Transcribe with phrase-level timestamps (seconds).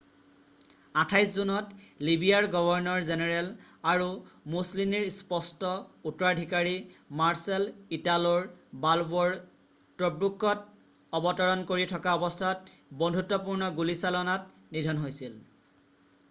[0.99, 1.65] 28 জুনত
[2.05, 3.51] লিবিয়াৰ governor general
[3.91, 4.07] আৰু
[4.53, 5.69] মুছলিনীৰ স্পষ্ট
[6.13, 6.73] উত্তৰাধিকাৰী
[7.21, 7.67] মাৰ্শ্বাল
[7.99, 8.27] ইটাল'
[8.87, 9.37] বালব'ৰ
[10.03, 15.41] টব্ৰুকত অৱতৰণ কৰি থকা অৱস্থাত বন্ধুত্বপূৰ্ণ গুলীচালনাত নিধন হৈছিল